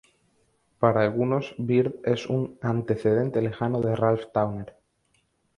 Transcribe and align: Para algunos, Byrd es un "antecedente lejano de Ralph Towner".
Para 0.79 1.01
algunos, 1.01 1.53
Byrd 1.59 1.93
es 2.03 2.25
un 2.25 2.57
"antecedente 2.63 3.39
lejano 3.39 3.81
de 3.81 3.95
Ralph 3.95 4.31
Towner". 4.33 4.75